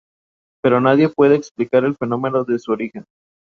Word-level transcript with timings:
Pero 0.63 0.81
nadie 0.81 1.09
puede 1.09 1.35
explicar 1.35 1.85
el 1.85 1.95
fenómeno 1.95 2.43
de 2.43 2.57
su 2.57 2.71
origen. 2.71 3.05